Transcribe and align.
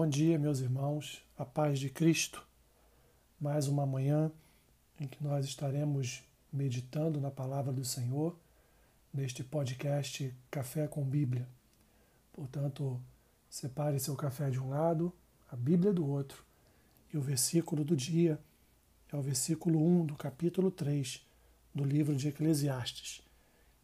Bom 0.00 0.08
dia, 0.08 0.38
meus 0.38 0.60
irmãos, 0.60 1.24
a 1.36 1.44
paz 1.44 1.80
de 1.80 1.90
Cristo. 1.90 2.46
Mais 3.40 3.66
uma 3.66 3.84
manhã 3.84 4.30
em 5.00 5.08
que 5.08 5.24
nós 5.24 5.44
estaremos 5.44 6.22
meditando 6.52 7.20
na 7.20 7.32
palavra 7.32 7.72
do 7.72 7.84
Senhor 7.84 8.38
neste 9.12 9.42
podcast 9.42 10.32
Café 10.52 10.86
com 10.86 11.02
Bíblia. 11.02 11.48
Portanto, 12.32 13.02
separe 13.50 13.98
seu 13.98 14.14
café 14.14 14.50
de 14.50 14.60
um 14.60 14.68
lado, 14.68 15.12
a 15.50 15.56
Bíblia 15.56 15.92
do 15.92 16.06
outro, 16.06 16.44
e 17.12 17.18
o 17.18 17.20
versículo 17.20 17.82
do 17.82 17.96
dia 17.96 18.40
é 19.12 19.16
o 19.16 19.20
versículo 19.20 19.84
1 19.84 20.06
do 20.06 20.14
capítulo 20.14 20.70
3 20.70 21.26
do 21.74 21.82
livro 21.82 22.14
de 22.14 22.28
Eclesiastes. 22.28 23.20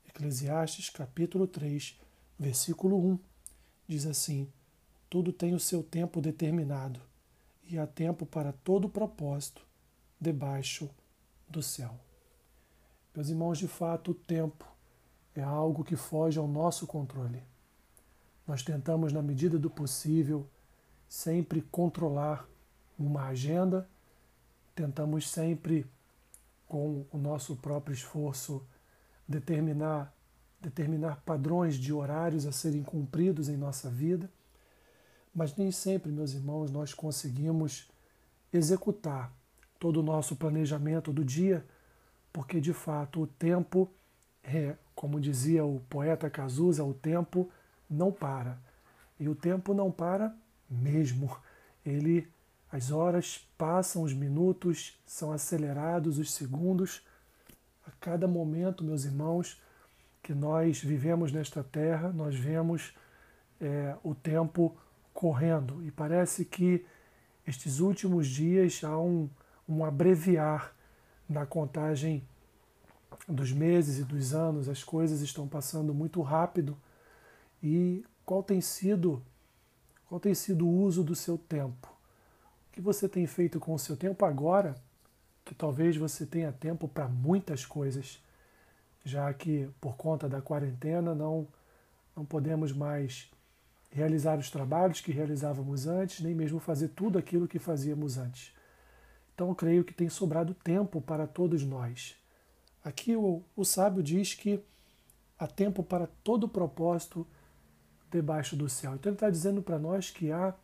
Eclesiastes, 0.08 0.90
capítulo 0.90 1.48
3, 1.48 1.98
versículo 2.38 3.04
1, 3.04 3.18
diz 3.88 4.06
assim: 4.06 4.48
Tudo 5.14 5.32
tem 5.32 5.54
o 5.54 5.60
seu 5.60 5.80
tempo 5.80 6.20
determinado, 6.20 7.00
e 7.62 7.78
há 7.78 7.86
tempo 7.86 8.26
para 8.26 8.50
todo 8.50 8.88
propósito 8.88 9.64
debaixo 10.20 10.90
do 11.48 11.62
céu. 11.62 11.94
Meus 13.14 13.28
irmãos, 13.28 13.58
de 13.58 13.68
fato, 13.68 14.10
o 14.10 14.14
tempo 14.14 14.66
é 15.32 15.40
algo 15.40 15.84
que 15.84 15.94
foge 15.94 16.36
ao 16.36 16.48
nosso 16.48 16.84
controle. 16.84 17.44
Nós 18.44 18.64
tentamos, 18.64 19.12
na 19.12 19.22
medida 19.22 19.56
do 19.56 19.70
possível, 19.70 20.48
sempre 21.08 21.62
controlar 21.62 22.48
uma 22.98 23.28
agenda, 23.28 23.88
tentamos 24.74 25.30
sempre, 25.30 25.86
com 26.66 27.06
o 27.12 27.18
nosso 27.18 27.54
próprio 27.54 27.94
esforço, 27.94 28.66
determinar, 29.28 30.12
determinar 30.60 31.22
padrões 31.24 31.76
de 31.76 31.92
horários 31.92 32.46
a 32.46 32.50
serem 32.50 32.82
cumpridos 32.82 33.48
em 33.48 33.56
nossa 33.56 33.88
vida, 33.88 34.28
mas 35.34 35.56
nem 35.56 35.70
sempre, 35.70 36.12
meus 36.12 36.32
irmãos, 36.32 36.70
nós 36.70 36.94
conseguimos 36.94 37.90
executar 38.52 39.32
todo 39.78 40.00
o 40.00 40.02
nosso 40.02 40.36
planejamento 40.36 41.12
do 41.12 41.24
dia, 41.24 41.64
porque 42.32 42.60
de 42.60 42.72
fato 42.72 43.22
o 43.22 43.26
tempo 43.26 43.90
é, 44.42 44.76
como 44.94 45.20
dizia 45.20 45.64
o 45.64 45.80
poeta 45.88 46.30
Cazuza, 46.30 46.84
o 46.84 46.94
tempo 46.94 47.50
não 47.90 48.12
para. 48.12 48.58
E 49.18 49.28
o 49.28 49.34
tempo 49.34 49.74
não 49.74 49.90
para 49.90 50.34
mesmo. 50.70 51.36
Ele 51.84 52.28
as 52.70 52.90
horas 52.90 53.46
passam, 53.56 54.02
os 54.02 54.12
minutos 54.12 54.98
são 55.06 55.30
acelerados, 55.30 56.18
os 56.18 56.32
segundos 56.32 57.02
a 57.86 57.90
cada 58.00 58.26
momento, 58.26 58.82
meus 58.82 59.04
irmãos, 59.04 59.62
que 60.20 60.34
nós 60.34 60.82
vivemos 60.82 61.30
nesta 61.30 61.62
terra, 61.62 62.12
nós 62.12 62.34
vemos 62.34 62.92
é, 63.60 63.94
o 64.02 64.12
tempo 64.12 64.76
correndo 65.14 65.82
e 65.82 65.90
parece 65.90 66.44
que 66.44 66.84
estes 67.46 67.78
últimos 67.78 68.26
dias 68.26 68.82
há 68.84 68.98
um, 68.98 69.30
um 69.66 69.84
abreviar 69.84 70.74
na 71.26 71.46
contagem 71.46 72.26
dos 73.26 73.52
meses 73.52 73.98
e 73.98 74.04
dos 74.04 74.34
anos, 74.34 74.68
as 74.68 74.84
coisas 74.84 75.22
estão 75.22 75.48
passando 75.48 75.94
muito 75.94 76.20
rápido. 76.20 76.76
E 77.62 78.04
qual 78.26 78.42
tem 78.42 78.60
sido 78.60 79.22
qual 80.06 80.20
tem 80.20 80.34
sido 80.34 80.66
o 80.66 80.82
uso 80.82 81.02
do 81.02 81.14
seu 81.14 81.38
tempo? 81.38 81.88
O 82.68 82.72
que 82.72 82.80
você 82.80 83.08
tem 83.08 83.26
feito 83.26 83.58
com 83.58 83.72
o 83.72 83.78
seu 83.78 83.96
tempo 83.96 84.24
agora 84.24 84.74
que 85.44 85.54
talvez 85.54 85.96
você 85.96 86.24
tenha 86.24 86.52
tempo 86.52 86.88
para 86.88 87.06
muitas 87.06 87.66
coisas, 87.66 88.22
já 89.04 89.32
que 89.34 89.68
por 89.80 89.96
conta 89.96 90.28
da 90.28 90.40
quarentena 90.40 91.14
não, 91.14 91.46
não 92.16 92.24
podemos 92.24 92.72
mais 92.72 93.30
realizar 93.94 94.38
os 94.38 94.50
trabalhos 94.50 95.00
que 95.00 95.12
realizávamos 95.12 95.86
antes, 95.86 96.20
nem 96.20 96.34
mesmo 96.34 96.58
fazer 96.58 96.88
tudo 96.88 97.18
aquilo 97.18 97.48
que 97.48 97.58
fazíamos 97.58 98.18
antes. 98.18 98.52
Então 99.34 99.48
eu 99.48 99.54
creio 99.54 99.84
que 99.84 99.94
tem 99.94 100.08
sobrado 100.08 100.52
tempo 100.52 101.00
para 101.00 101.26
todos 101.26 101.62
nós. 101.64 102.16
Aqui 102.84 103.16
o, 103.16 103.42
o 103.56 103.64
sábio 103.64 104.02
diz 104.02 104.34
que 104.34 104.62
há 105.38 105.46
tempo 105.46 105.82
para 105.82 106.08
todo 106.22 106.48
propósito 106.48 107.26
debaixo 108.10 108.56
do 108.56 108.68
céu. 108.68 108.94
Então 108.94 109.10
ele 109.10 109.16
está 109.16 109.30
dizendo 109.30 109.62
para 109.62 109.78
nós 109.78 110.10
que 110.10 110.30
há, 110.30 110.54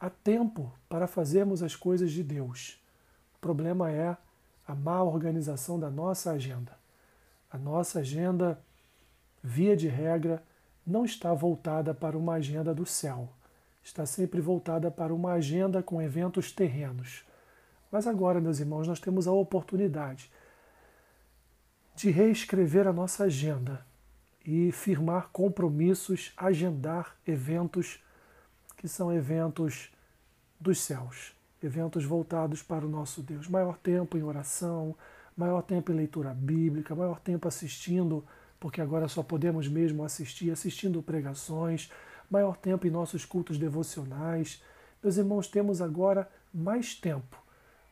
há 0.00 0.08
tempo 0.08 0.72
para 0.88 1.06
fazermos 1.06 1.62
as 1.62 1.76
coisas 1.76 2.10
de 2.10 2.22
Deus 2.22 2.82
problema 3.44 3.92
é 3.92 4.16
a 4.66 4.74
má 4.74 5.02
organização 5.02 5.78
da 5.78 5.90
nossa 5.90 6.30
agenda. 6.30 6.78
A 7.50 7.58
nossa 7.58 7.98
agenda, 7.98 8.58
via 9.42 9.76
de 9.76 9.86
regra, 9.86 10.42
não 10.86 11.04
está 11.04 11.32
voltada 11.32 11.94
para 11.94 12.16
uma 12.16 12.34
agenda 12.34 12.74
do 12.74 12.84
céu. 12.84 13.28
Está 13.82 14.06
sempre 14.06 14.40
voltada 14.40 14.90
para 14.90 15.14
uma 15.14 15.32
agenda 15.32 15.82
com 15.82 16.00
eventos 16.00 16.52
terrenos. 16.52 17.24
Mas 17.90 18.06
agora, 18.06 18.40
meus 18.40 18.60
irmãos, 18.60 18.88
nós 18.88 19.00
temos 19.00 19.28
a 19.28 19.32
oportunidade 19.32 20.30
de 21.94 22.10
reescrever 22.10 22.86
a 22.86 22.92
nossa 22.92 23.24
agenda 23.24 23.84
e 24.44 24.72
firmar 24.72 25.28
compromissos, 25.32 26.32
agendar 26.36 27.16
eventos 27.26 28.02
que 28.76 28.88
são 28.88 29.12
eventos 29.12 29.92
dos 30.60 30.80
céus 30.80 31.34
eventos 31.64 32.04
voltados 32.04 32.62
para 32.62 32.84
o 32.84 32.88
nosso 32.88 33.22
Deus. 33.22 33.48
Maior 33.48 33.78
tempo 33.78 34.18
em 34.18 34.22
oração, 34.22 34.94
maior 35.36 35.62
tempo 35.62 35.90
em 35.90 35.96
leitura 35.96 36.34
bíblica, 36.34 36.94
maior 36.94 37.18
tempo 37.18 37.48
assistindo, 37.48 38.24
porque 38.58 38.80
agora 38.80 39.08
só 39.08 39.22
podemos 39.22 39.68
mesmo 39.68 40.04
assistir, 40.04 40.50
assistindo 40.50 41.02
pregações, 41.02 41.90
maior 42.30 42.56
tempo 42.56 42.86
em 42.86 42.90
nossos 42.90 43.24
cultos 43.24 43.58
devocionais. 43.58 44.62
Meus 45.02 45.16
irmãos, 45.16 45.48
temos 45.48 45.82
agora 45.82 46.28
mais 46.52 46.94
tempo 46.94 47.42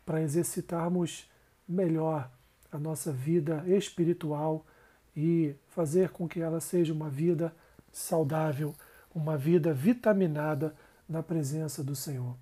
para 0.05 0.23
exercitarmos 0.23 1.31
melhor 1.69 2.31
a 2.71 2.79
nossa 2.79 3.13
vida 3.13 3.63
espiritual 3.67 4.67
e 5.15 5.55
fazer 5.69 6.11
com 6.11 6.27
que 6.27 6.41
ela 6.41 6.61
seja 6.61 6.93
uma 6.93 7.11
vida 7.11 7.55
saudável, 7.93 8.75
uma 9.15 9.37
vida 9.37 9.75
vitaminada 9.75 10.75
na 11.09 11.23
presença 11.23 11.85
do 11.85 11.95
Senhor. 11.95 12.35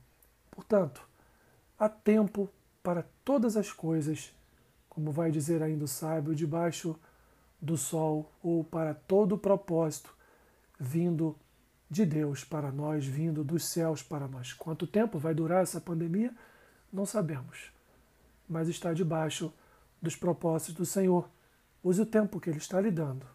Portanto, 0.51 1.03
há 1.79 1.89
tempo 1.89 2.49
para 2.83 3.05
todas 3.25 3.57
as 3.57 3.73
coisas, 3.73 4.33
como 4.89 5.11
vai 5.11 5.31
dizer 5.31 5.63
ainda 5.63 5.85
o 5.85 5.89
sábio, 5.89 6.35
debaixo 6.35 6.99
do 7.61 7.77
sol, 7.77 8.33
ou 8.43 8.65
para 8.65 8.95
todo 8.95 9.35
o 9.35 9.39
propósito 9.39 10.15
vindo 10.79 11.37
de 11.91 12.07
Deus 12.07 12.45
para 12.45 12.73
nós, 12.73 13.05
vindo 13.05 13.45
dos 13.45 13.71
céus 13.73 14.03
para 14.03 14.27
nós. 14.27 14.53
Quanto 14.53 14.87
tempo 14.87 15.19
vai 15.19 15.35
durar 15.35 15.63
essa 15.63 15.81
pandemia? 15.81 16.35
Não 16.93 17.05
sabemos, 17.05 17.71
mas 18.49 18.69
está 18.69 18.93
debaixo 18.93 19.53
dos 20.01 20.17
propósitos 20.17 20.75
do 20.75 20.87
Senhor. 20.87 21.29
Use 21.83 22.01
o 22.01 22.07
tempo 22.07 22.41
que 22.41 22.49
Ele 22.49 22.59
está 22.59 22.81
lhe 22.81 22.91
dando 22.91 23.27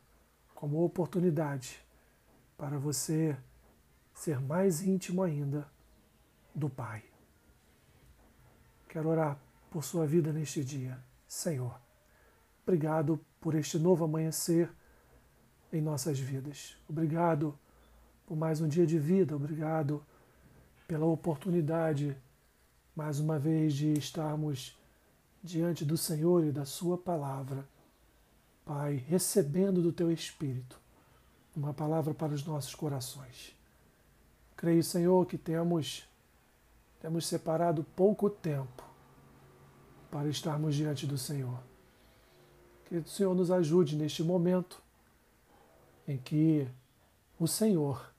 como 0.54 0.84
oportunidade 0.84 1.80
para 2.58 2.78
você 2.78 3.38
ser 4.14 4.40
mais 4.40 4.82
íntimo 4.82 5.22
ainda 5.22 5.68
do 6.54 6.70
Pai. 6.70 7.04
Quero 8.88 9.10
orar 9.10 9.38
por 9.70 9.84
sua 9.84 10.08
vida 10.08 10.32
neste 10.32 10.64
dia. 10.64 10.98
Senhor, 11.28 11.78
obrigado 12.64 13.20
por 13.46 13.54
este 13.54 13.78
novo 13.78 14.04
amanhecer 14.04 14.68
em 15.72 15.80
nossas 15.80 16.18
vidas. 16.18 16.76
Obrigado 16.90 17.56
por 18.26 18.36
mais 18.36 18.60
um 18.60 18.68
dia 18.68 18.88
de 18.88 18.98
vida. 18.98 19.36
Obrigado 19.36 20.04
pela 20.88 21.06
oportunidade, 21.06 22.18
mais 22.96 23.20
uma 23.20 23.38
vez, 23.38 23.76
de 23.76 23.94
estarmos 23.94 24.76
diante 25.44 25.86
do 25.86 25.96
Senhor 25.96 26.44
e 26.44 26.52
da 26.52 26.66
Sua 26.66 26.98
palavra. 26.98 27.64
Pai, 28.66 28.96
recebendo 29.08 29.80
do 29.80 29.94
Teu 29.94 30.12
Espírito 30.12 30.82
uma 31.56 31.72
palavra 31.72 32.16
para 32.16 32.34
os 32.34 32.44
nossos 32.44 32.74
corações. 32.74 33.56
Creio, 34.58 34.84
Senhor, 34.84 35.24
que 35.28 35.38
temos 35.38 36.10
temos 37.00 37.28
separado 37.28 37.84
pouco 37.96 38.28
tempo 38.28 38.84
para 40.10 40.28
estarmos 40.30 40.74
diante 40.74 41.06
do 41.06 41.16
Senhor. 41.16 41.75
Que 42.86 42.98
o 42.98 43.08
Senhor 43.08 43.34
nos 43.36 43.52
ajude 43.52 43.96
neste 43.96 44.24
momento 44.24 44.82
em 46.08 46.18
que 46.18 46.68
o 47.40 47.48
Senhor, 47.48 48.14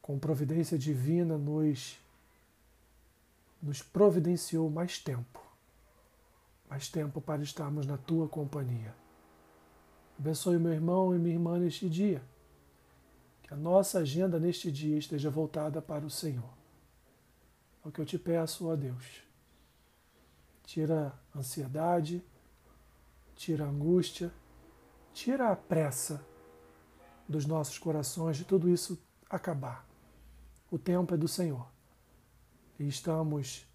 com 0.00 0.18
providência 0.18 0.78
divina, 0.78 1.36
nos, 1.36 1.98
nos 3.62 3.82
providenciou 3.82 4.70
mais 4.70 4.98
tempo 4.98 5.46
mais 6.68 6.88
tempo 6.88 7.20
para 7.20 7.42
estarmos 7.42 7.86
na 7.86 7.96
tua 7.96 8.28
companhia. 8.28 8.94
Abençoe 10.18 10.58
meu 10.58 10.72
irmão 10.72 11.14
e 11.14 11.18
minha 11.18 11.34
irmã 11.34 11.58
neste 11.58 11.88
dia. 11.88 12.22
Que 13.42 13.54
a 13.54 13.56
nossa 13.56 14.00
agenda 14.00 14.40
neste 14.40 14.72
dia 14.72 14.98
esteja 14.98 15.30
voltada 15.30 15.80
para 15.80 16.04
o 16.04 16.10
Senhor. 16.10 16.48
É 17.84 17.88
o 17.88 17.92
que 17.92 18.00
eu 18.00 18.06
te 18.06 18.18
peço, 18.18 18.66
ó 18.66 18.74
Deus. 18.74 19.22
Tira 20.64 21.12
a 21.32 21.38
ansiedade, 21.38 22.24
tira 23.36 23.64
a 23.64 23.68
angústia, 23.68 24.32
tira 25.12 25.52
a 25.52 25.56
pressa 25.56 26.26
dos 27.28 27.46
nossos 27.46 27.78
corações 27.78 28.36
de 28.36 28.44
tudo 28.44 28.68
isso 28.68 28.98
acabar. 29.28 29.86
O 30.70 30.78
tempo 30.78 31.14
é 31.14 31.16
do 31.16 31.28
Senhor. 31.28 31.66
e 32.78 32.86
estamos 32.86 33.66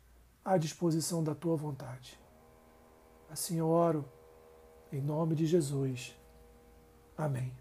à 0.46 0.58
disposição 0.58 1.24
da 1.24 1.34
tua 1.34 1.56
vontade. 1.56 2.20
Assim 3.30 3.58
eu 3.58 3.68
oro, 3.68 4.06
em 4.92 5.02
nome 5.02 5.34
de 5.34 5.48
Jesus. 5.48 6.16
Amém. 7.18 7.52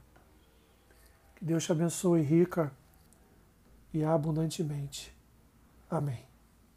Que 1.36 1.44
Deus 1.44 1.64
te 1.64 1.72
abençoe 1.72 2.20
rica 2.20 2.70
e 3.94 4.04
abundantemente. 4.04 5.16
Amém. 5.88 6.29